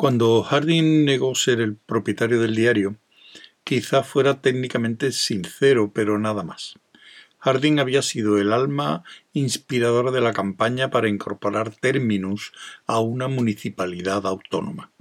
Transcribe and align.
Cuando 0.00 0.44
Harding 0.44 1.04
negó 1.06 1.34
ser 1.34 1.60
el 1.60 1.74
propietario 1.74 2.40
del 2.40 2.54
diario, 2.54 2.94
quizá 3.64 4.04
fuera 4.04 4.40
técnicamente 4.40 5.10
sincero, 5.10 5.90
pero 5.92 6.20
nada 6.20 6.44
más. 6.44 6.76
Harding 7.40 7.80
había 7.80 8.02
sido 8.02 8.38
el 8.38 8.52
alma 8.52 9.02
inspiradora 9.32 10.12
de 10.12 10.20
la 10.20 10.32
campaña 10.32 10.90
para 10.90 11.08
incorporar 11.08 11.74
Terminus 11.74 12.52
a 12.86 13.00
una 13.00 13.26
municipalidad 13.26 14.24
autónoma. 14.24 14.92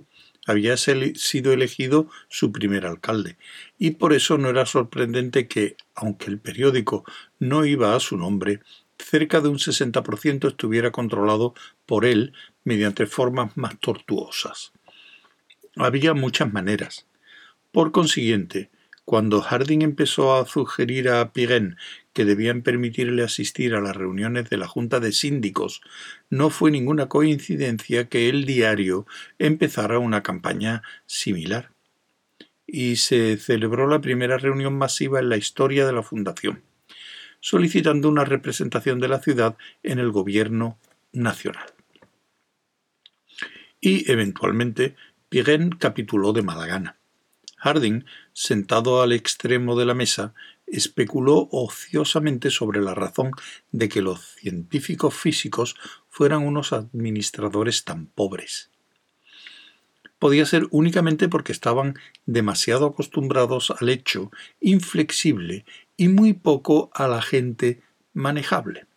Había 0.48 0.76
sido 0.78 1.54
elegido 1.54 2.10
su 2.28 2.52
primer 2.52 2.88
alcalde, 2.88 3.38
y 3.78 3.92
por 3.92 4.14
eso 4.14 4.40
no 4.40 4.50
era 4.50 4.66
sorprendente 4.66 5.48
que, 5.48 5.78
aunque 5.94 6.32
el 6.32 6.40
periódico 6.40 7.04
no 7.38 7.66
iba 7.66 7.96
a 7.96 8.00
su 8.00 8.18
nombre, 8.18 8.62
cerca 8.98 9.42
de 9.42 9.50
un 9.50 9.60
60% 9.60 10.48
estuviera 10.48 10.92
controlado 10.92 11.54
por 11.86 12.04
él 12.04 12.34
mediante 12.64 13.06
formas 13.06 13.56
más 13.58 13.80
tortuosas. 13.80 14.72
Había 15.80 16.14
muchas 16.14 16.52
maneras. 16.52 17.06
Por 17.72 17.92
consiguiente, 17.92 18.72
cuando 19.06 19.42
Harding 19.42 19.84
empezó 19.84 20.36
a 20.36 20.46
sugerir 20.48 21.10
a 21.10 21.32
Pirén 21.32 21.78
que 22.14 22.26
debían 22.26 22.64
permitirle 22.64 23.24
asistir 23.24 23.76
a 23.76 23.82
las 23.82 23.96
reuniones 23.96 24.50
de 24.50 24.58
la 24.58 24.68
Junta 24.68 25.00
de 25.00 25.12
Síndicos, 25.12 25.82
no 26.30 26.50
fue 26.50 26.72
ninguna 26.72 27.08
coincidencia 27.08 28.10
que 28.10 28.28
el 28.28 28.46
diario 28.46 29.06
empezara 29.38 30.00
una 30.00 30.24
campaña 30.24 30.82
similar. 31.06 31.72
Y 32.66 32.98
se 32.98 33.38
celebró 33.38 33.88
la 33.88 34.02
primera 34.02 34.38
reunión 34.38 34.78
masiva 34.78 35.20
en 35.20 35.30
la 35.30 35.38
historia 35.38 35.86
de 35.86 35.94
la 35.94 36.04
Fundación, 36.04 36.64
solicitando 37.40 38.10
una 38.10 38.26
representación 38.26 39.00
de 39.00 39.08
la 39.08 39.20
ciudad 39.22 39.56
en 39.84 40.00
el 40.00 40.12
gobierno 40.12 40.80
nacional. 41.14 41.68
Y, 43.80 44.12
eventualmente, 44.12 44.96
Pirén 45.30 45.72
capituló 45.72 46.34
de 46.34 46.42
mala 46.42 46.66
gana. 46.66 46.98
Harding, 47.58 48.06
sentado 48.34 49.02
al 49.02 49.12
extremo 49.12 49.76
de 49.76 49.86
la 49.86 49.94
mesa, 49.94 50.34
especuló 50.68 51.50
ociosamente 51.52 52.52
sobre 52.52 52.82
la 52.82 52.94
razón 52.94 53.32
de 53.72 53.90
que 53.90 54.02
los 54.02 54.36
científicos 54.36 55.16
físicos 55.16 55.76
fueran 56.10 56.46
unos 56.46 56.72
administradores 56.72 57.84
tan 57.84 58.08
pobres. 58.08 58.70
Podía 60.20 60.46
ser 60.46 60.68
únicamente 60.72 61.30
porque 61.30 61.52
estaban 61.52 61.96
demasiado 62.26 62.88
acostumbrados 62.88 63.72
al 63.72 63.90
hecho 63.90 64.32
inflexible 64.60 65.66
y 65.96 66.08
muy 66.08 66.34
poco 66.34 66.90
a 66.94 67.08
la 67.08 67.22
gente 67.22 67.82
manejable. 68.14 68.88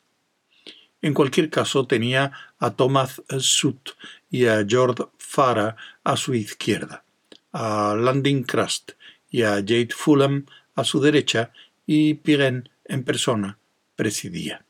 En 1.03 1.15
cualquier 1.15 1.51
caso, 1.51 1.87
tenía 1.87 2.33
a 2.59 2.73
Thomas 2.73 3.23
Sutt 3.39 3.91
y 4.31 4.47
a 4.47 4.65
George 4.67 5.05
Farah 5.19 5.77
a 6.05 6.17
su 6.17 6.35
izquierda 6.35 7.05
a 7.53 7.97
Landing 7.99 8.45
Crust 8.45 8.93
y 9.31 9.43
a 9.43 9.55
Jade 9.57 9.91
Fulham 9.95 10.47
a 10.75 10.85
su 10.85 11.01
derecha 11.01 11.53
y 11.87 12.15
Pirén 12.15 12.69
en 12.85 13.05
persona 13.05 13.59
presidía. 13.97 14.65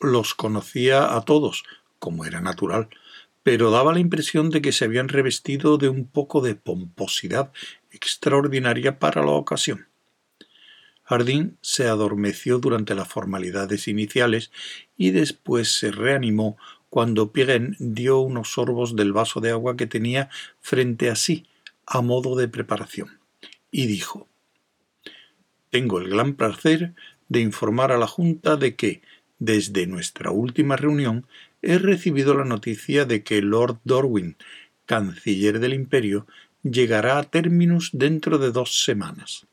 Los 0.00 0.34
conocía 0.34 1.16
a 1.16 1.24
todos, 1.24 1.64
como 1.98 2.24
era 2.24 2.40
natural, 2.40 2.88
pero 3.42 3.70
daba 3.70 3.92
la 3.92 4.00
impresión 4.00 4.50
de 4.50 4.60
que 4.60 4.72
se 4.72 4.84
habían 4.84 5.08
revestido 5.08 5.78
de 5.78 5.88
un 5.88 6.06
poco 6.06 6.40
de 6.40 6.54
pomposidad 6.54 7.52
extraordinaria 7.90 8.98
para 8.98 9.22
la 9.22 9.32
ocasión. 9.32 9.87
Harding 11.08 11.56
se 11.62 11.88
adormeció 11.88 12.58
durante 12.58 12.94
las 12.94 13.08
formalidades 13.08 13.88
iniciales 13.88 14.50
y 14.98 15.10
después 15.10 15.78
se 15.78 15.90
reanimó 15.90 16.58
cuando 16.90 17.32
Pirén 17.32 17.76
dio 17.78 18.20
unos 18.20 18.52
sorbos 18.52 18.94
del 18.94 19.14
vaso 19.14 19.40
de 19.40 19.50
agua 19.50 19.74
que 19.74 19.86
tenía 19.86 20.28
frente 20.60 21.08
a 21.08 21.16
sí, 21.16 21.46
a 21.86 22.02
modo 22.02 22.36
de 22.36 22.48
preparación, 22.48 23.20
y 23.70 23.86
dijo 23.86 24.28
Tengo 25.70 25.98
el 25.98 26.10
gran 26.10 26.34
placer 26.34 26.92
de 27.30 27.40
informar 27.40 27.90
a 27.90 27.96
la 27.96 28.06
Junta 28.06 28.56
de 28.56 28.76
que, 28.76 29.00
desde 29.38 29.86
nuestra 29.86 30.30
última 30.30 30.76
reunión, 30.76 31.26
he 31.62 31.78
recibido 31.78 32.34
la 32.34 32.44
noticia 32.44 33.06
de 33.06 33.22
que 33.22 33.40
Lord 33.40 33.78
Dorwin, 33.84 34.36
canciller 34.84 35.58
del 35.58 35.72
Imperio, 35.72 36.26
llegará 36.62 37.18
a 37.18 37.22
términos 37.22 37.90
dentro 37.94 38.36
de 38.36 38.52
dos 38.52 38.84
semanas. 38.84 39.46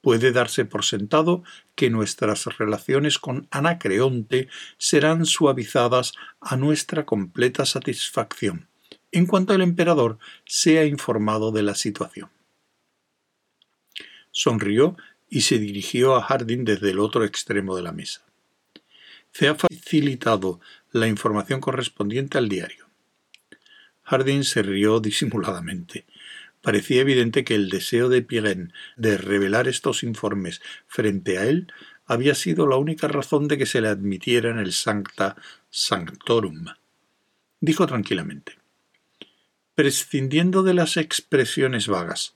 Puede 0.00 0.32
darse 0.32 0.64
por 0.64 0.84
sentado 0.84 1.42
que 1.74 1.90
nuestras 1.90 2.44
relaciones 2.58 3.18
con 3.18 3.48
Anacreonte 3.50 4.48
serán 4.78 5.26
suavizadas 5.26 6.12
a 6.40 6.56
nuestra 6.56 7.04
completa 7.04 7.66
satisfacción, 7.66 8.68
en 9.12 9.26
cuanto 9.26 9.54
el 9.54 9.60
emperador 9.60 10.18
sea 10.46 10.86
informado 10.86 11.52
de 11.52 11.62
la 11.62 11.74
situación. 11.74 12.30
Sonrió 14.30 14.96
y 15.28 15.42
se 15.42 15.58
dirigió 15.58 16.16
a 16.16 16.22
Harding 16.22 16.64
desde 16.64 16.90
el 16.90 16.98
otro 16.98 17.24
extremo 17.24 17.76
de 17.76 17.82
la 17.82 17.92
mesa. 17.92 18.22
Se 19.32 19.48
ha 19.48 19.54
facilitado 19.54 20.60
la 20.92 21.08
información 21.08 21.60
correspondiente 21.60 22.38
al 22.38 22.48
diario. 22.48 22.88
Harding 24.02 24.42
se 24.42 24.62
rió 24.62 24.98
disimuladamente. 24.98 26.04
Parecía 26.62 27.00
evidente 27.00 27.44
que 27.44 27.54
el 27.54 27.70
deseo 27.70 28.08
de 28.08 28.22
Pirén 28.22 28.72
de 28.96 29.16
revelar 29.16 29.68
estos 29.68 30.02
informes 30.02 30.60
frente 30.86 31.38
a 31.38 31.46
él 31.46 31.72
había 32.06 32.34
sido 32.34 32.66
la 32.66 32.76
única 32.76 33.08
razón 33.08 33.48
de 33.48 33.56
que 33.56 33.66
se 33.66 33.80
le 33.80 33.88
admitiera 33.88 34.50
en 34.50 34.58
el 34.58 34.72
Sancta 34.72 35.36
Sanctorum. 35.70 36.66
Dijo 37.60 37.86
tranquilamente 37.86 38.60
prescindiendo 39.80 40.62
de 40.62 40.74
las 40.74 40.98
expresiones 40.98 41.88
vagas. 41.88 42.34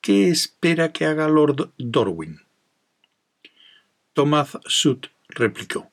¿Qué 0.00 0.30
espera 0.30 0.92
que 0.92 1.04
haga 1.04 1.28
Lord 1.28 1.72
Dorwin? 1.76 2.40
Thomas 4.14 4.56
Sutt 4.64 5.08
replicó. 5.28 5.90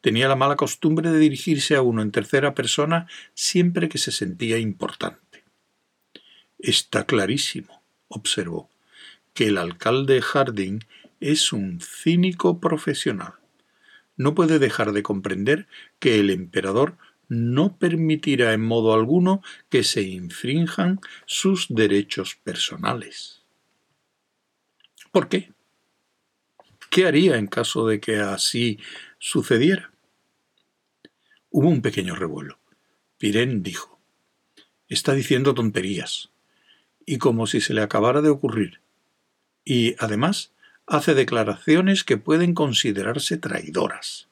Tenía 0.00 0.26
la 0.26 0.34
mala 0.34 0.56
costumbre 0.56 1.10
de 1.10 1.18
dirigirse 1.18 1.76
a 1.76 1.82
uno 1.82 2.00
en 2.00 2.10
tercera 2.10 2.54
persona 2.54 3.06
siempre 3.34 3.90
que 3.90 3.98
se 3.98 4.12
sentía 4.12 4.56
importante. 4.56 5.23
Está 6.66 7.04
clarísimo, 7.04 7.82
observó, 8.08 8.70
que 9.34 9.48
el 9.48 9.58
alcalde 9.58 10.22
Harding 10.22 10.80
es 11.20 11.52
un 11.52 11.78
cínico 11.82 12.58
profesional. 12.58 13.34
No 14.16 14.34
puede 14.34 14.58
dejar 14.58 14.92
de 14.92 15.02
comprender 15.02 15.66
que 15.98 16.18
el 16.18 16.30
emperador 16.30 16.96
no 17.28 17.76
permitirá 17.76 18.54
en 18.54 18.62
modo 18.62 18.94
alguno 18.94 19.42
que 19.68 19.84
se 19.84 20.04
infrinjan 20.04 21.00
sus 21.26 21.66
derechos 21.68 22.34
personales. 22.36 23.42
¿Por 25.12 25.28
qué? 25.28 25.52
¿Qué 26.88 27.06
haría 27.06 27.36
en 27.36 27.46
caso 27.46 27.86
de 27.86 28.00
que 28.00 28.20
así 28.20 28.80
sucediera? 29.18 29.92
Hubo 31.50 31.68
un 31.68 31.82
pequeño 31.82 32.14
revuelo. 32.14 32.58
Pirén 33.18 33.62
dijo, 33.62 34.00
está 34.88 35.12
diciendo 35.12 35.52
tonterías, 35.52 36.30
y 37.06 37.18
como 37.18 37.46
si 37.46 37.60
se 37.60 37.74
le 37.74 37.82
acabara 37.82 38.20
de 38.20 38.30
ocurrir. 38.30 38.80
Y, 39.64 39.94
además, 39.98 40.52
hace 40.86 41.14
declaraciones 41.14 42.04
que 42.04 42.16
pueden 42.16 42.54
considerarse 42.54 43.36
traidoras. 43.36 44.28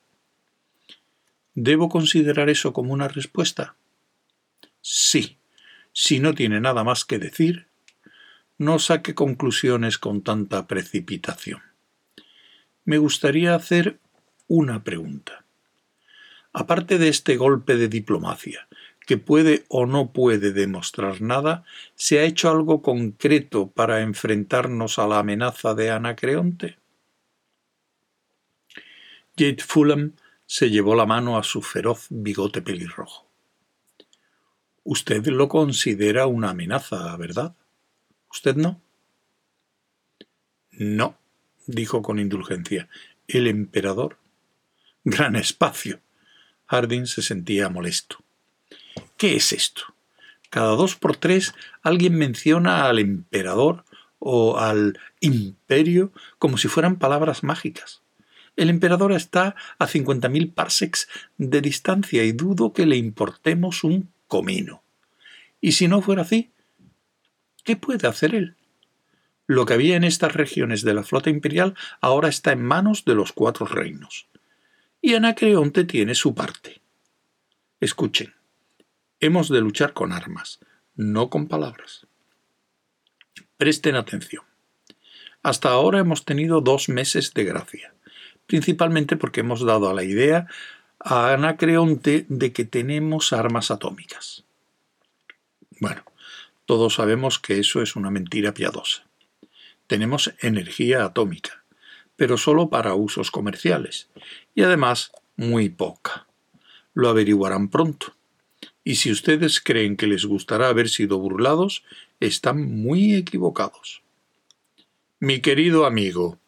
¿Debo 1.55 1.89
considerar 1.89 2.49
eso 2.49 2.73
como 2.73 2.93
una 2.93 3.09
respuesta? 3.09 3.75
Sí. 4.81 5.39
Si 5.93 6.21
no 6.21 6.35
tiene 6.35 6.61
nada 6.61 6.85
más 6.85 7.05
que 7.05 7.19
decir, 7.19 7.67
no 8.57 8.79
saque 8.79 9.15
conclusiones 9.15 9.99
con 9.99 10.23
tanta 10.23 10.67
precipitación. 10.67 11.61
Me 12.85 12.99
gustaría 12.99 13.55
hacer 13.55 13.99
una 14.49 14.83
pregunta. 14.83 15.45
Aparte 16.53 16.99
de 16.99 17.09
este 17.09 17.37
golpe 17.37 17.77
de 17.77 17.89
diplomacia, 17.89 18.69
que 19.07 19.19
puede 19.19 19.65
o 19.69 19.87
no 19.87 20.13
puede 20.13 20.53
demostrar 20.53 21.21
nada, 21.21 21.65
¿se 21.95 22.19
ha 22.19 22.25
hecho 22.25 22.51
algo 22.51 22.83
concreto 22.83 23.71
para 23.71 24.01
enfrentarnos 24.01 24.99
a 24.99 25.07
la 25.07 25.19
amenaza 25.19 25.75
de 25.75 25.91
Anacreonte? 25.91 26.79
Jade 29.37 29.63
Fulham 29.67 30.15
se 30.47 30.71
llevó 30.71 30.95
la 30.95 31.07
mano 31.07 31.39
a 31.39 31.43
su 31.43 31.63
feroz 31.63 32.07
bigote 32.11 32.63
pelirrojo. 32.63 33.27
Usted 34.85 35.25
lo 35.27 35.49
considera 35.49 36.27
una 36.27 36.51
amenaza, 36.51 37.17
¿verdad? 37.17 37.55
¿Usted 38.31 38.57
no? 38.57 38.81
No, 40.73 41.17
dijo 41.67 42.03
con 42.03 42.19
indulgencia. 42.19 42.89
El 43.29 43.47
emperador. 43.47 44.19
Gran 45.05 45.37
espacio. 45.37 46.01
Harding 46.67 47.07
se 47.07 47.23
sentía 47.23 47.69
molesto. 47.69 48.19
¿Qué 49.23 49.37
es 49.37 49.53
esto? 49.53 49.83
Cada 50.51 50.75
dos 50.75 50.97
por 50.97 51.17
tres 51.17 51.55
alguien 51.83 52.17
menciona 52.17 52.87
al 52.87 52.99
emperador 52.99 53.85
o 54.19 54.59
al 54.59 54.99
imperio 55.21 56.11
como 56.41 56.59
si 56.59 56.67
fueran 56.67 56.97
palabras 56.97 57.45
mágicas. 57.45 58.03
El 58.57 58.69
emperador 58.69 59.13
está 59.13 59.55
a 59.79 59.87
cincuenta 59.87 60.29
mil 60.29 60.51
parsecs 60.51 61.09
de 61.39 61.61
distancia 61.61 62.25
y 62.25 62.33
dudo 62.33 62.73
que 62.73 62.85
le 62.85 62.97
importemos 62.97 63.85
un 63.85 64.11
comino. 64.27 64.83
Y 65.61 65.71
si 65.71 65.87
no 65.87 66.03
fuera 66.03 66.23
así, 66.23 66.51
¿qué 67.63 67.77
puede 67.77 68.09
hacer 68.09 68.35
él? 68.35 68.57
Lo 69.47 69.67
que 69.67 69.75
había 69.75 69.95
en 69.95 70.03
estas 70.03 70.33
regiones 70.33 70.83
de 70.83 70.95
la 70.95 71.05
flota 71.05 71.31
imperial 71.31 71.77
ahora 72.01 72.29
está 72.29 72.51
en 72.51 72.65
manos 72.65 73.05
de 73.05 73.15
los 73.15 73.31
cuatro 73.33 73.67
reinos. 73.67 74.27
Y 75.01 75.15
Anacreonte 75.15 75.85
tiene 75.85 76.17
su 76.17 76.35
parte. 76.35 76.83
Escuchen, 77.79 78.35
hemos 79.23 79.49
de 79.49 79.61
luchar 79.61 79.93
con 79.93 80.13
armas, 80.13 80.59
no 80.97 81.31
con 81.31 81.47
palabras. 81.47 82.07
Presten 83.57 83.95
atención. 83.95 84.45
Hasta 85.45 85.71
ahora 85.71 86.01
hemos 86.01 86.25
tenido 86.25 86.61
dos 86.61 86.89
meses 86.89 87.33
de 87.33 87.45
gracia, 87.45 87.95
principalmente 88.47 89.17
porque 89.17 89.41
hemos 89.41 89.65
dado 89.65 89.89
a 89.89 89.95
la 89.95 90.03
idea 90.03 90.49
a 90.99 91.33
Anacreonte 91.33 92.27
de 92.29 92.53
que 92.53 92.65
tenemos 92.65 93.33
armas 93.33 93.71
atómicas. 93.71 94.45
Bueno, 95.81 96.03
todos 96.67 96.95
sabemos 96.95 97.39
que 97.39 97.61
eso 97.61 97.81
es 97.81 97.95
una 97.95 98.11
mentira 98.11 98.53
piadosa. 98.55 99.05
Tenemos 99.87 100.35
energía 100.41 101.05
atómica, 101.05 101.63
pero 102.17 102.37
solo 102.37 102.71
para 102.71 102.95
usos 102.95 103.31
comerciales, 103.31 104.09
y 104.57 104.63
además 104.63 105.13
muy 105.37 105.69
poca. 105.69 106.27
Lo 106.93 107.09
averiguarán 107.09 107.69
pronto. 107.69 108.17
Y 108.85 108.97
si 108.97 109.13
ustedes 109.13 109.61
creen 109.61 109.97
que 109.97 110.07
les 110.07 110.25
gustará 110.25 110.69
haber 110.69 110.89
sido 110.89 111.19
burlados, 111.19 111.85
están 112.21 112.83
muy 112.83 113.15
equivocados. 113.15 114.03
Mi 115.21 115.41
querido 115.41 115.87
amigo. 115.87 116.39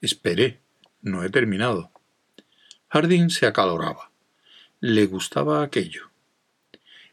Esperé, 0.00 0.58
no 1.02 1.22
he 1.22 1.30
terminado. 1.30 1.90
Harding 2.88 3.30
se 3.30 3.46
acaloraba. 3.46 4.10
Le 4.80 5.06
gustaba 5.06 5.62
aquello. 5.62 6.10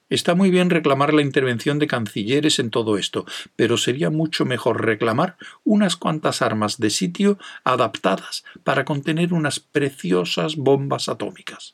Está 0.09 0.35
muy 0.35 0.51
bien 0.51 0.69
reclamar 0.69 1.13
la 1.13 1.21
intervención 1.21 1.79
de 1.79 1.87
cancilleres 1.87 2.59
en 2.59 2.69
todo 2.69 2.97
esto, 2.97 3.25
pero 3.55 3.77
sería 3.77 4.09
mucho 4.09 4.45
mejor 4.45 4.85
reclamar 4.85 5.37
unas 5.63 5.95
cuantas 5.95 6.41
armas 6.41 6.77
de 6.77 6.89
sitio 6.89 7.39
adaptadas 7.63 8.43
para 8.63 8.85
contener 8.85 9.33
unas 9.33 9.59
preciosas 9.59 10.55
bombas 10.55 11.09
atómicas. 11.09 11.73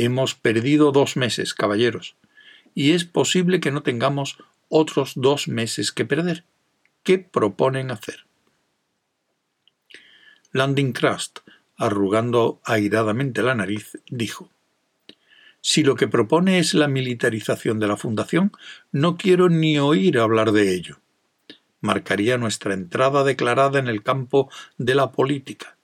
Hemos 0.00 0.36
perdido 0.36 0.92
dos 0.92 1.16
meses, 1.16 1.54
caballeros, 1.54 2.14
y 2.72 2.92
es 2.92 3.04
posible 3.04 3.58
que 3.58 3.72
no 3.72 3.82
tengamos 3.82 4.38
otros 4.68 5.14
dos 5.16 5.48
meses 5.48 5.90
que 5.90 6.04
perder. 6.04 6.44
¿Qué 7.02 7.18
proponen 7.18 7.90
hacer? 7.90 8.24
Landing 10.52 10.92
Crust, 10.92 11.40
arrugando 11.76 12.60
airadamente 12.64 13.42
la 13.42 13.56
nariz, 13.56 13.98
dijo 14.08 14.52
Si 15.60 15.82
lo 15.82 15.96
que 15.96 16.06
propone 16.06 16.60
es 16.60 16.74
la 16.74 16.86
militarización 16.86 17.80
de 17.80 17.88
la 17.88 17.96
Fundación, 17.96 18.52
no 18.92 19.16
quiero 19.16 19.48
ni 19.48 19.80
oír 19.80 20.20
hablar 20.20 20.52
de 20.52 20.76
ello. 20.76 21.00
Marcaría 21.80 22.38
nuestra 22.38 22.72
entrada 22.72 23.24
declarada 23.24 23.80
en 23.80 23.88
el 23.88 24.04
campo 24.04 24.48
de 24.76 24.94
la 24.94 25.10
política. 25.10 25.76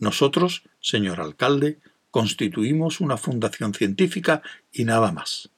Nosotros, 0.00 0.64
señor 0.80 1.20
alcalde, 1.20 1.78
constituimos 2.18 3.00
una 3.00 3.16
fundación 3.16 3.74
científica 3.74 4.42
y 4.72 4.84
nada 4.84 5.12
más. 5.12 5.50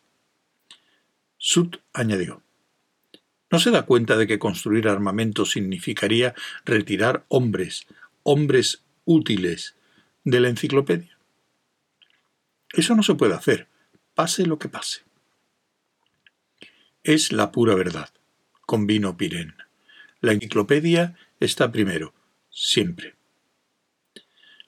Sut 1.38 1.78
añadió. 1.94 2.42
¿No 3.50 3.58
se 3.58 3.70
da 3.70 3.86
cuenta 3.86 4.18
de 4.18 4.26
que 4.26 4.38
construir 4.38 4.86
armamento 4.86 5.46
significaría 5.46 6.34
retirar 6.66 7.24
hombres, 7.28 7.86
hombres 8.24 8.82
útiles, 9.06 9.74
de 10.24 10.40
la 10.40 10.50
enciclopedia? 10.50 11.16
Eso 12.74 12.94
no 12.94 13.02
se 13.02 13.14
puede 13.14 13.32
hacer, 13.32 13.66
pase 14.14 14.44
lo 14.44 14.58
que 14.58 14.68
pase. 14.68 15.00
Es 17.02 17.32
la 17.32 17.52
pura 17.52 17.74
verdad, 17.74 18.10
convino 18.66 19.16
Pirén. 19.16 19.54
La 20.20 20.32
enciclopedia 20.32 21.16
está 21.40 21.72
primero, 21.72 22.12
siempre. 22.50 23.14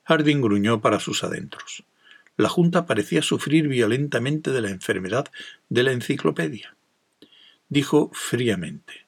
Harding 0.05 0.41
gruñó 0.41 0.81
para 0.81 1.01
sus 1.01 1.25
adentros. 1.25 1.85
La 2.37 2.49
Junta 2.49 2.87
parecía 2.87 3.23
sufrir 3.23 3.69
violentamente 3.69 4.51
de 4.51 4.61
la 4.61 4.71
enfermedad 4.71 5.27
de 5.69 5.83
la 5.83 5.93
enciclopedia 5.93 6.77
dijo 7.73 8.11
fríamente. 8.13 9.07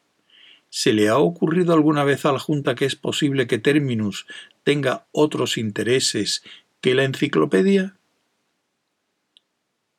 ¿Se 0.70 0.94
le 0.94 1.10
ha 1.10 1.18
ocurrido 1.18 1.74
alguna 1.74 2.02
vez 2.02 2.24
a 2.24 2.32
la 2.32 2.38
Junta 2.38 2.74
que 2.74 2.86
es 2.86 2.96
posible 2.96 3.46
que 3.46 3.58
Terminus 3.58 4.26
tenga 4.62 5.06
otros 5.12 5.58
intereses 5.58 6.42
que 6.80 6.94
la 6.94 7.04
enciclopedia? 7.04 7.98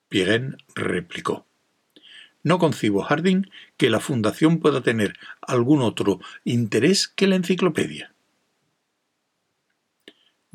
Pirén 0.09 0.57
replicó. 0.73 1.45
No 2.41 2.57
concibo, 2.57 3.03
Harding, 3.03 3.51
que 3.77 3.91
la 3.91 3.99
Fundación 3.99 4.57
pueda 4.57 4.81
tener 4.81 5.13
algún 5.41 5.83
otro 5.83 6.19
interés 6.43 7.07
que 7.07 7.27
la 7.27 7.35
enciclopedia. 7.35 8.14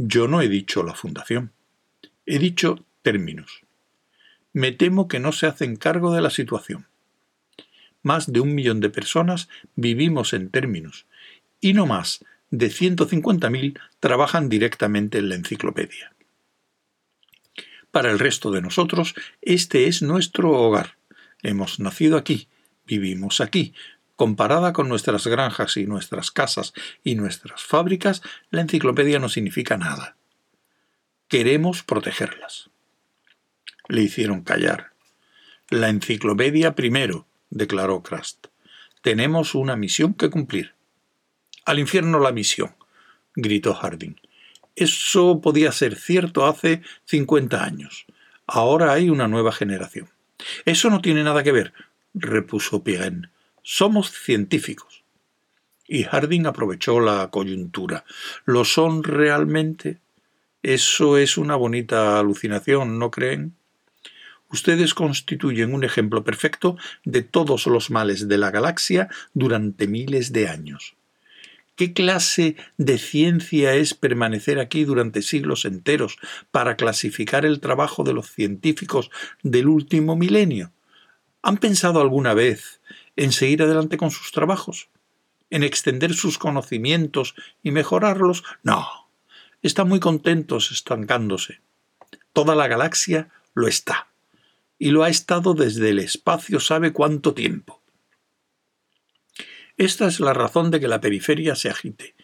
Yo 0.02 0.29
no 0.29 0.41
he 0.41 0.49
dicho 0.49 0.82
la 0.82 0.94
Fundación. 0.94 1.52
He 2.26 2.38
dicho 2.38 2.85
Terminus. 3.02 3.61
Me 4.52 4.73
temo 4.73 5.08
que 5.08 5.20
no 5.20 5.32
se 5.32 5.47
hacen 5.47 5.76
cargo 5.76 6.12
de 6.12 6.23
la 6.23 6.31
situación 6.31 6.87
más 8.02 8.32
de 8.32 8.41
un 8.41 8.55
millón 8.55 8.81
de 8.81 8.91
personas 8.91 9.49
vivimos 9.75 10.32
en 10.32 10.50
términos 10.50 11.06
y 11.61 11.73
no 11.73 11.87
más 11.87 12.25
de 12.50 12.69
150.000 12.69 13.79
trabajan 14.00 14.49
directamente 14.49 15.19
en 15.19 15.29
la 15.29 15.35
enciclopedia. 15.37 16.12
Para 17.91 18.11
el 18.11 18.19
resto 18.19 18.50
de 18.50 18.62
nosotros, 18.62 19.14
este 19.43 19.87
es 19.87 20.02
nuestro 20.02 20.52
hogar. 20.52 20.97
Hemos 21.43 21.81
nacido 21.81 22.17
aquí, 22.17 22.49
vivimos 22.87 23.41
aquí. 23.41 23.75
Comparada 24.20 24.75
con 24.75 24.90
nuestras 24.90 25.26
granjas 25.26 25.78
y 25.78 25.87
nuestras 25.87 26.31
casas 26.31 26.75
y 27.02 27.14
nuestras 27.14 27.62
fábricas, 27.62 28.20
la 28.50 28.61
enciclopedia 28.61 29.19
no 29.19 29.31
significa 29.31 29.78
nada. 29.78 30.14
Queremos 31.26 31.82
protegerlas. 31.82 32.69
Le 33.88 34.02
hicieron 34.02 34.43
callar. 34.43 34.90
La 35.70 35.88
enciclopedia 35.88 36.75
primero, 36.75 37.28
declaró 37.49 38.02
Crust. 38.02 38.49
Tenemos 39.00 39.55
una 39.55 39.75
misión 39.75 40.12
que 40.12 40.28
cumplir. 40.28 40.75
Al 41.64 41.78
infierno 41.78 42.19
la 42.19 42.31
misión, 42.31 42.76
gritó 43.34 43.73
Harding. 43.73 44.21
Eso 44.76 45.40
podía 45.40 45.73
ser 45.73 45.97
cierto 45.97 46.44
hace 46.44 46.83
cincuenta 47.06 47.64
años. 47.64 48.04
Ahora 48.47 48.92
hay 48.92 49.09
una 49.09 49.28
nueva 49.28 49.52
generación. 49.52 50.11
Eso 50.66 50.90
no 50.90 51.00
tiene 51.00 51.25
nada 51.25 51.42
que 51.42 51.52
ver, 51.52 51.73
repuso 52.12 52.85
Pirén. 52.85 53.30
Somos 53.62 54.11
científicos. 54.11 55.05
Y 55.87 56.05
Harding 56.05 56.47
aprovechó 56.47 57.00
la 57.00 57.31
coyuntura. 57.31 58.05
¿Lo 58.45 58.64
son 58.64 59.02
realmente? 59.02 59.99
Eso 60.62 61.19
es 61.19 61.37
una 61.37 61.57
bonita 61.57 62.19
alucinación, 62.19 62.99
¿no 62.99 63.11
creen? 63.11 63.55
Ustedes 64.50 64.95
constituyen 64.95 65.75
un 65.75 65.85
ejemplo 65.85 66.25
perfecto 66.25 66.76
de 67.05 67.23
todos 67.23 67.67
los 67.67 67.90
males 67.90 68.29
de 68.29 68.38
la 68.38 68.50
galaxia 68.50 69.09
durante 69.33 69.87
miles 69.87 70.33
de 70.33 70.49
años. 70.49 70.97
¿Qué 71.76 71.93
clase 71.93 72.57
de 72.76 72.99
ciencia 72.99 73.75
es 73.75 73.95
permanecer 73.95 74.59
aquí 74.59 74.85
durante 74.85 75.23
siglos 75.23 75.64
enteros 75.64 76.19
para 76.50 76.76
clasificar 76.76 77.47
el 77.47 77.61
trabajo 77.61 78.05
de 78.05 78.12
los 78.12 78.31
científicos 78.31 79.11
del 79.43 79.69
último 79.69 80.14
milenio? 80.14 80.73
¿Han 81.43 81.57
pensado 81.57 82.00
alguna 82.02 82.35
vez 82.35 82.81
en 83.17 83.33
seguir 83.33 83.62
adelante 83.62 83.97
con 83.97 84.11
sus 84.11 84.33
trabajos? 84.33 84.88
¿En 85.50 85.62
extender 85.62 86.14
sus 86.14 86.38
conocimientos 86.38 87.35
y 87.62 87.71
mejorarlos? 87.71 88.45
No. 88.62 88.88
Están 89.62 89.88
muy 89.88 90.00
contentos 90.00 90.71
estancándose. 90.71 91.61
Toda 92.33 92.55
la 92.55 92.69
galaxia 92.69 93.29
lo 93.55 93.67
está 93.67 94.09
y 94.79 94.90
lo 94.90 95.05
ha 95.05 95.11
estado 95.11 95.55
desde 95.55 95.90
el 95.90 95.99
espacio 95.99 96.59
sabe 96.59 96.93
cuánto 96.93 97.35
tiempo. 97.35 97.81
Esta 99.76 100.07
es 100.07 100.21
la 100.21 100.33
razón 100.33 100.71
de 100.71 100.81
que 100.81 100.88
la 100.88 101.00
periferia 101.00 101.55
se 101.55 101.69
agite. 101.69 102.14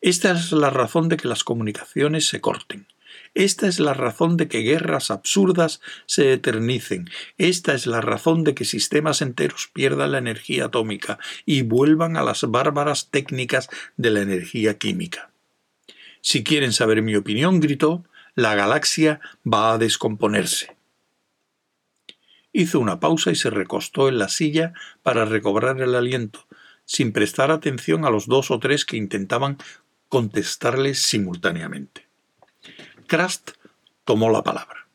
Esta 0.00 0.32
es 0.32 0.52
la 0.52 0.70
razón 0.70 1.08
de 1.08 1.16
que 1.16 1.28
las 1.28 1.44
comunicaciones 1.44 2.28
se 2.28 2.40
corten. 2.40 2.88
Esta 3.34 3.66
es 3.66 3.80
la 3.80 3.94
razón 3.94 4.36
de 4.36 4.48
que 4.48 4.60
guerras 4.60 5.10
absurdas 5.10 5.80
se 6.06 6.32
eternicen. 6.32 7.10
Esta 7.36 7.74
es 7.74 7.86
la 7.86 8.00
razón 8.00 8.44
de 8.44 8.54
que 8.54 8.64
sistemas 8.64 9.22
enteros 9.22 9.70
pierdan 9.72 10.12
la 10.12 10.18
energía 10.18 10.66
atómica 10.66 11.18
y 11.44 11.62
vuelvan 11.62 12.16
a 12.16 12.22
las 12.22 12.42
bárbaras 12.42 13.10
técnicas 13.10 13.68
de 13.96 14.10
la 14.10 14.20
energía 14.20 14.78
química. 14.78 15.30
Si 16.20 16.44
quieren 16.44 16.72
saber 16.72 17.02
mi 17.02 17.16
opinión, 17.16 17.60
gritó, 17.60 18.04
la 18.34 18.54
galaxia 18.54 19.20
va 19.46 19.72
a 19.72 19.78
descomponerse. 19.78 20.76
Hizo 22.52 22.78
una 22.78 23.00
pausa 23.00 23.32
y 23.32 23.34
se 23.34 23.50
recostó 23.50 24.08
en 24.08 24.18
la 24.18 24.28
silla 24.28 24.74
para 25.02 25.24
recobrar 25.24 25.80
el 25.82 25.94
aliento, 25.94 26.46
sin 26.84 27.12
prestar 27.12 27.50
atención 27.50 28.04
a 28.04 28.10
los 28.10 28.26
dos 28.26 28.50
o 28.50 28.60
tres 28.60 28.84
que 28.84 28.96
intentaban 28.96 29.58
contestarle 30.08 30.94
simultáneamente. 30.94 32.03
Krast 33.06 33.52
tomó 34.04 34.30
la 34.30 34.42
palabra. 34.42 34.86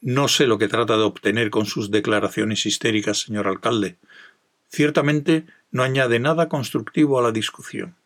No 0.00 0.28
sé 0.28 0.46
lo 0.46 0.58
que 0.58 0.68
trata 0.68 0.96
de 0.96 1.02
obtener 1.02 1.50
con 1.50 1.66
sus 1.66 1.90
declaraciones 1.90 2.66
histéricas, 2.66 3.20
señor 3.20 3.48
alcalde. 3.48 3.96
Ciertamente 4.68 5.46
no 5.70 5.82
añade 5.82 6.20
nada 6.20 6.48
constructivo 6.48 7.18
a 7.18 7.22
la 7.22 7.32
discusión. 7.32 7.96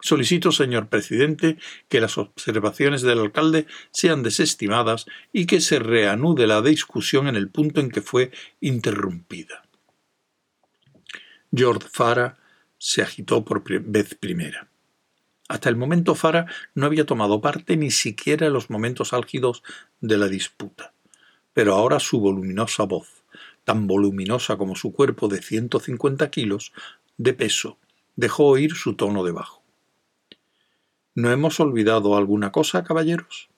Solicito, 0.00 0.52
señor 0.52 0.88
presidente, 0.88 1.56
que 1.88 2.00
las 2.00 2.18
observaciones 2.18 3.00
del 3.02 3.20
alcalde 3.20 3.66
sean 3.90 4.22
desestimadas 4.22 5.06
y 5.32 5.46
que 5.46 5.60
se 5.60 5.78
reanude 5.78 6.46
la 6.46 6.60
discusión 6.60 7.26
en 7.26 7.36
el 7.36 7.48
punto 7.48 7.80
en 7.80 7.90
que 7.90 8.02
fue 8.02 8.30
interrumpida. 8.60 9.62
George 11.50 11.88
Farah 11.90 12.36
se 12.76 13.00
agitó 13.00 13.44
por 13.44 13.62
vez 13.64 14.14
primera. 14.14 14.68
Hasta 15.54 15.68
el 15.68 15.76
momento 15.76 16.16
Farah 16.16 16.46
no 16.74 16.84
había 16.84 17.06
tomado 17.06 17.40
parte 17.40 17.76
ni 17.76 17.92
siquiera 17.92 18.48
en 18.48 18.52
los 18.52 18.70
momentos 18.70 19.12
álgidos 19.12 19.62
de 20.00 20.18
la 20.18 20.26
disputa. 20.26 20.92
Pero 21.52 21.76
ahora 21.76 22.00
su 22.00 22.18
voluminosa 22.18 22.82
voz, 22.82 23.22
tan 23.62 23.86
voluminosa 23.86 24.56
como 24.56 24.74
su 24.74 24.92
cuerpo 24.92 25.28
de 25.28 25.40
150 25.40 26.28
kilos 26.30 26.72
de 27.18 27.34
peso, 27.34 27.78
dejó 28.16 28.46
oír 28.46 28.74
su 28.74 28.94
tono 28.94 29.22
de 29.22 29.30
bajo. 29.30 29.62
¿No 31.14 31.30
hemos 31.30 31.60
olvidado 31.60 32.16
alguna 32.16 32.50
cosa, 32.50 32.82
caballeros? 32.82 33.48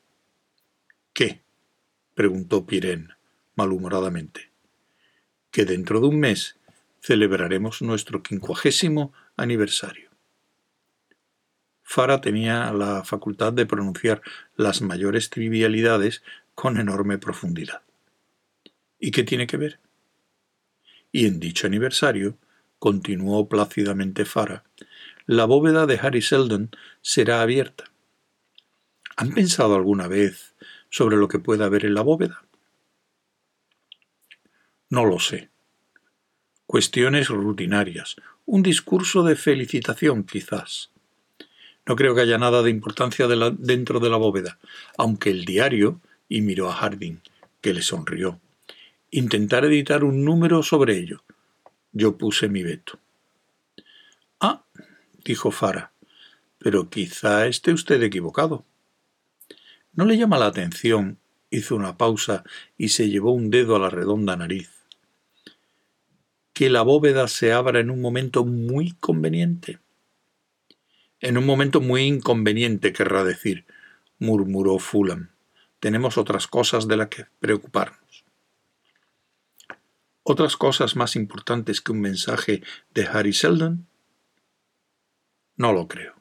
¿Qué? 1.14 1.40
preguntó 2.14 2.66
Pirén, 2.66 3.14
malhumoradamente. 3.54 4.50
Que 5.50 5.64
dentro 5.64 6.00
de 6.00 6.08
un 6.08 6.20
mes 6.20 6.58
celebraremos 7.00 7.80
nuestro 7.80 8.22
quincuagésimo 8.22 9.14
aniversario. 9.38 10.05
Fara 11.88 12.20
tenía 12.20 12.72
la 12.72 13.04
facultad 13.04 13.52
de 13.52 13.64
pronunciar 13.64 14.20
las 14.56 14.82
mayores 14.82 15.30
trivialidades 15.30 16.24
con 16.56 16.78
enorme 16.78 17.16
profundidad. 17.16 17.80
¿Y 18.98 19.12
qué 19.12 19.22
tiene 19.22 19.46
que 19.46 19.56
ver? 19.56 19.78
Y 21.12 21.26
en 21.26 21.38
dicho 21.38 21.68
aniversario, 21.68 22.36
continuó 22.80 23.48
plácidamente 23.48 24.24
Fara, 24.24 24.64
la 25.26 25.44
bóveda 25.44 25.86
de 25.86 26.00
Harry 26.02 26.22
Seldon 26.22 26.70
será 27.02 27.40
abierta. 27.40 27.84
¿Han 29.16 29.32
pensado 29.32 29.76
alguna 29.76 30.08
vez 30.08 30.56
sobre 30.90 31.16
lo 31.16 31.28
que 31.28 31.38
puede 31.38 31.62
haber 31.62 31.84
en 31.84 31.94
la 31.94 32.02
bóveda? 32.02 32.44
No 34.90 35.04
lo 35.04 35.20
sé. 35.20 35.50
Cuestiones 36.66 37.28
rutinarias, 37.28 38.16
un 38.44 38.64
discurso 38.64 39.22
de 39.22 39.36
felicitación 39.36 40.24
quizás. 40.24 40.90
No 41.86 41.94
creo 41.94 42.14
que 42.14 42.22
haya 42.22 42.36
nada 42.36 42.62
de 42.62 42.70
importancia 42.70 43.28
dentro 43.28 44.00
de 44.00 44.10
la 44.10 44.16
bóveda, 44.16 44.58
aunque 44.98 45.30
el 45.30 45.44
diario, 45.44 46.00
y 46.28 46.40
miró 46.40 46.68
a 46.68 46.74
Harding, 46.74 47.20
que 47.60 47.72
le 47.72 47.82
sonrió, 47.82 48.40
intentar 49.10 49.64
editar 49.64 50.02
un 50.02 50.24
número 50.24 50.62
sobre 50.62 50.98
ello. 50.98 51.22
Yo 51.92 52.18
puse 52.18 52.48
mi 52.48 52.62
veto. 52.62 52.98
Ah, 54.40 54.64
dijo 55.24 55.52
Fara, 55.52 55.92
pero 56.58 56.90
quizá 56.90 57.46
esté 57.46 57.72
usted 57.72 58.02
equivocado. 58.02 58.64
¿No 59.92 60.04
le 60.04 60.18
llama 60.18 60.38
la 60.38 60.46
atención? 60.46 61.18
hizo 61.50 61.76
una 61.76 61.96
pausa 61.96 62.44
y 62.76 62.88
se 62.88 63.08
llevó 63.08 63.32
un 63.32 63.50
dedo 63.50 63.76
a 63.76 63.78
la 63.78 63.88
redonda 63.88 64.36
nariz. 64.36 64.70
Que 66.52 66.68
la 66.70 66.82
bóveda 66.82 67.28
se 67.28 67.52
abra 67.52 67.80
en 67.80 67.90
un 67.90 68.00
momento 68.00 68.44
muy 68.44 68.92
conveniente. 68.92 69.78
En 71.20 71.38
un 71.38 71.46
momento 71.46 71.80
muy 71.80 72.02
inconveniente, 72.02 72.92
querrá 72.92 73.24
decir, 73.24 73.64
murmuró 74.18 74.78
Fulham. 74.78 75.30
Tenemos 75.80 76.18
otras 76.18 76.46
cosas 76.46 76.88
de 76.88 76.96
las 76.96 77.08
que 77.08 77.26
preocuparnos. 77.40 78.24
¿Otras 80.22 80.56
cosas 80.56 80.96
más 80.96 81.16
importantes 81.16 81.80
que 81.80 81.92
un 81.92 82.00
mensaje 82.00 82.62
de 82.92 83.06
Harry 83.06 83.32
Seldon? 83.32 83.86
No 85.56 85.72
lo 85.72 85.88
creo. 85.88 86.14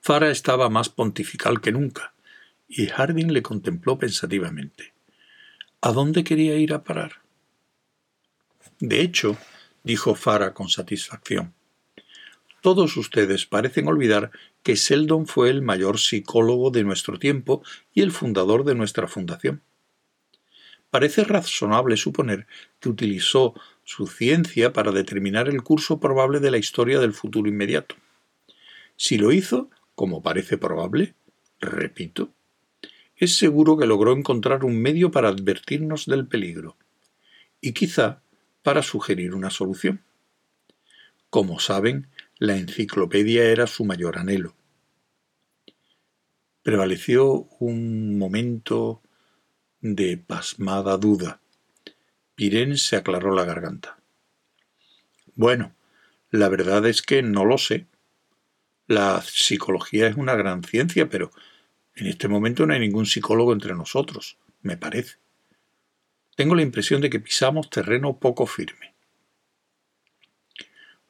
Fara 0.00 0.30
estaba 0.30 0.70
más 0.70 0.88
pontifical 0.88 1.60
que 1.60 1.72
nunca, 1.72 2.14
y 2.68 2.86
Harding 2.86 3.32
le 3.32 3.42
contempló 3.42 3.98
pensativamente. 3.98 4.94
¿A 5.80 5.92
dónde 5.92 6.24
quería 6.24 6.56
ir 6.56 6.72
a 6.72 6.84
parar? 6.84 7.22
De 8.80 9.00
hecho, 9.00 9.36
dijo 9.82 10.14
Fara 10.14 10.54
con 10.54 10.68
satisfacción, 10.68 11.54
todos 12.64 12.96
ustedes 12.96 13.44
parecen 13.44 13.88
olvidar 13.88 14.30
que 14.62 14.76
Seldon 14.76 15.26
fue 15.26 15.50
el 15.50 15.60
mayor 15.60 15.98
psicólogo 15.98 16.70
de 16.70 16.82
nuestro 16.82 17.18
tiempo 17.18 17.62
y 17.92 18.00
el 18.00 18.10
fundador 18.10 18.64
de 18.64 18.74
nuestra 18.74 19.06
fundación. 19.06 19.60
Parece 20.88 21.24
razonable 21.24 21.98
suponer 21.98 22.46
que 22.80 22.88
utilizó 22.88 23.52
su 23.84 24.06
ciencia 24.06 24.72
para 24.72 24.92
determinar 24.92 25.50
el 25.50 25.62
curso 25.62 26.00
probable 26.00 26.40
de 26.40 26.50
la 26.50 26.56
historia 26.56 27.00
del 27.00 27.12
futuro 27.12 27.50
inmediato. 27.50 27.96
Si 28.96 29.18
lo 29.18 29.30
hizo, 29.30 29.68
como 29.94 30.22
parece 30.22 30.56
probable, 30.56 31.12
repito, 31.60 32.30
es 33.14 33.36
seguro 33.36 33.76
que 33.76 33.84
logró 33.84 34.14
encontrar 34.14 34.64
un 34.64 34.80
medio 34.80 35.10
para 35.10 35.28
advertirnos 35.28 36.06
del 36.06 36.26
peligro 36.26 36.78
y 37.60 37.74
quizá 37.74 38.22
para 38.62 38.82
sugerir 38.82 39.34
una 39.34 39.50
solución. 39.50 40.00
Como 41.28 41.60
saben, 41.60 42.08
la 42.38 42.56
enciclopedia 42.56 43.44
era 43.44 43.66
su 43.66 43.84
mayor 43.84 44.18
anhelo. 44.18 44.54
Prevaleció 46.62 47.48
un 47.58 48.18
momento 48.18 49.02
de 49.80 50.16
pasmada 50.16 50.96
duda. 50.96 51.40
Pirén 52.34 52.78
se 52.78 52.96
aclaró 52.96 53.34
la 53.34 53.44
garganta. 53.44 53.98
Bueno, 55.34 55.74
la 56.30 56.48
verdad 56.48 56.86
es 56.86 57.02
que 57.02 57.22
no 57.22 57.44
lo 57.44 57.58
sé. 57.58 57.86
La 58.86 59.22
psicología 59.22 60.06
es 60.06 60.16
una 60.16 60.34
gran 60.34 60.64
ciencia, 60.64 61.08
pero 61.08 61.30
en 61.94 62.06
este 62.06 62.28
momento 62.28 62.66
no 62.66 62.74
hay 62.74 62.80
ningún 62.80 63.06
psicólogo 63.06 63.52
entre 63.52 63.74
nosotros, 63.74 64.38
me 64.62 64.76
parece. 64.76 65.16
Tengo 66.36 66.54
la 66.54 66.62
impresión 66.62 67.00
de 67.00 67.10
que 67.10 67.20
pisamos 67.20 67.70
terreno 67.70 68.18
poco 68.18 68.46
firme. 68.46 68.93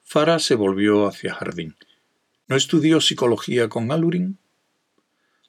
Farah 0.07 0.37
se 0.37 0.53
volvió 0.53 1.07
hacia 1.07 1.33
Jardín. 1.33 1.75
¿No 2.47 2.55
estudió 2.55 3.01
psicología 3.01 3.69
con 3.69 3.91
Alurin? 3.91 4.37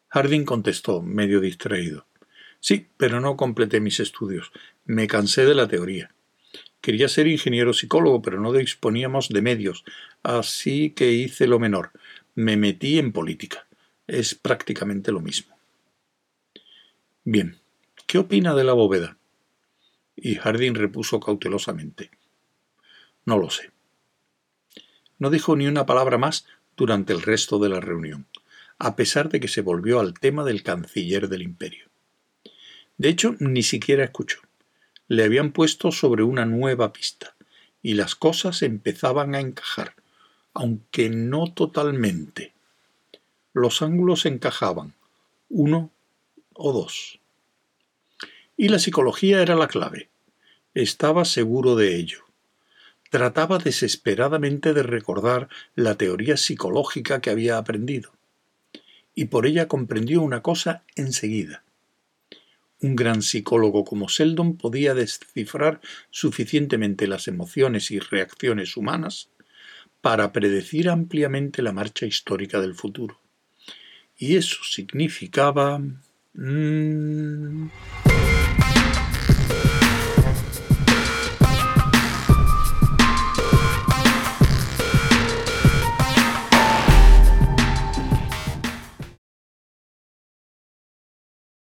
Harding 0.08 0.46
contestó, 0.46 1.02
medio 1.02 1.40
distraído. 1.40 2.06
Sí, 2.58 2.88
pero 2.96 3.20
no 3.20 3.36
completé 3.36 3.80
mis 3.80 4.00
estudios. 4.00 4.50
Me 4.86 5.08
cansé 5.08 5.44
de 5.44 5.54
la 5.54 5.68
teoría. 5.68 6.14
Quería 6.80 7.08
ser 7.08 7.26
ingeniero 7.26 7.74
psicólogo, 7.74 8.22
pero 8.22 8.40
no 8.40 8.50
disponíamos 8.50 9.28
de 9.28 9.42
medios, 9.42 9.84
así 10.22 10.90
que 10.90 11.12
hice 11.12 11.46
lo 11.46 11.58
menor. 11.58 11.92
Me 12.34 12.56
metí 12.56 12.98
en 12.98 13.12
política. 13.12 13.66
Es 14.06 14.34
prácticamente 14.34 15.12
lo 15.12 15.20
mismo. 15.20 15.54
Bien, 17.24 17.58
¿qué 18.06 18.16
opina 18.16 18.54
de 18.54 18.64
la 18.64 18.72
bóveda? 18.72 19.18
Y 20.16 20.36
Harding 20.36 20.76
repuso 20.76 21.20
cautelosamente. 21.20 22.10
No 23.26 23.36
lo 23.36 23.50
sé. 23.50 23.75
No 25.18 25.30
dijo 25.30 25.56
ni 25.56 25.66
una 25.66 25.86
palabra 25.86 26.18
más 26.18 26.46
durante 26.76 27.12
el 27.12 27.22
resto 27.22 27.58
de 27.58 27.68
la 27.68 27.80
reunión, 27.80 28.26
a 28.78 28.96
pesar 28.96 29.28
de 29.28 29.40
que 29.40 29.48
se 29.48 29.62
volvió 29.62 30.00
al 30.00 30.14
tema 30.14 30.44
del 30.44 30.62
canciller 30.62 31.28
del 31.28 31.42
imperio. 31.42 31.86
De 32.98 33.08
hecho, 33.08 33.34
ni 33.38 33.62
siquiera 33.62 34.04
escuchó. 34.04 34.40
Le 35.08 35.24
habían 35.24 35.52
puesto 35.52 35.92
sobre 35.92 36.22
una 36.22 36.44
nueva 36.44 36.92
pista, 36.92 37.34
y 37.82 37.94
las 37.94 38.14
cosas 38.14 38.62
empezaban 38.62 39.34
a 39.34 39.40
encajar, 39.40 39.94
aunque 40.52 41.08
no 41.08 41.52
totalmente. 41.52 42.52
Los 43.52 43.80
ángulos 43.82 44.26
encajaban, 44.26 44.94
uno 45.48 45.90
o 46.52 46.72
dos. 46.72 47.20
Y 48.56 48.68
la 48.68 48.78
psicología 48.78 49.40
era 49.40 49.54
la 49.54 49.68
clave. 49.68 50.08
Estaba 50.74 51.24
seguro 51.24 51.76
de 51.76 51.96
ello. 51.96 52.25
Trataba 53.16 53.56
desesperadamente 53.56 54.74
de 54.74 54.82
recordar 54.82 55.48
la 55.74 55.94
teoría 55.94 56.36
psicológica 56.36 57.22
que 57.22 57.30
había 57.30 57.56
aprendido. 57.56 58.12
Y 59.14 59.24
por 59.24 59.46
ella 59.46 59.68
comprendió 59.68 60.20
una 60.20 60.42
cosa 60.42 60.84
enseguida. 60.96 61.64
Un 62.82 62.94
gran 62.94 63.22
psicólogo 63.22 63.86
como 63.86 64.10
Seldon 64.10 64.58
podía 64.58 64.92
descifrar 64.92 65.80
suficientemente 66.10 67.06
las 67.06 67.26
emociones 67.26 67.90
y 67.90 68.00
reacciones 68.00 68.76
humanas 68.76 69.30
para 70.02 70.30
predecir 70.30 70.90
ampliamente 70.90 71.62
la 71.62 71.72
marcha 71.72 72.04
histórica 72.04 72.60
del 72.60 72.74
futuro. 72.74 73.18
Y 74.18 74.36
eso 74.36 74.58
significaba... 74.62 75.80
Mm, 76.34 77.68